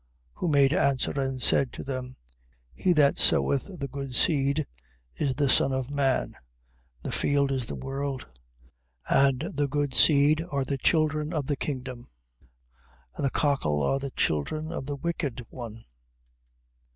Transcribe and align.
13:37. 0.37 0.39
Who 0.39 0.47
made 0.47 0.73
answer 0.73 1.11
and 1.21 1.41
said 1.43 1.71
to 1.73 1.83
them: 1.83 2.15
He 2.73 2.91
that 2.93 3.19
soweth 3.19 3.69
the 3.79 3.87
good 3.87 4.15
seed 4.15 4.65
is 5.15 5.35
the 5.35 5.47
Son 5.47 5.71
of 5.71 5.93
man. 5.93 6.29
13:38. 6.31 6.33
And 6.33 6.35
the 7.03 7.11
field 7.11 7.51
is 7.51 7.65
the 7.67 7.75
world. 7.75 8.27
And 9.07 9.41
the 9.53 9.67
good 9.67 9.93
seed 9.93 10.43
are 10.51 10.65
the 10.65 10.79
children 10.79 11.31
of 11.31 11.45
the 11.45 11.55
kingdom. 11.55 12.07
And 13.15 13.23
the 13.25 13.29
cockle 13.29 13.83
are 13.83 13.99
the 13.99 14.09
children 14.09 14.71
of 14.71 14.87
the 14.87 14.95
wicked 14.95 15.45
one. 15.51 15.85